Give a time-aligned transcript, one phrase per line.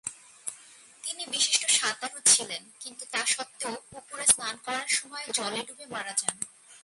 [1.03, 6.37] তিনি বিশিষ্ট সাঁতারু ছিলেন কিন্তু তা সত্ত্বেও পুকুরে স্নান করার সময়ে জলে ডুবে মারা যান।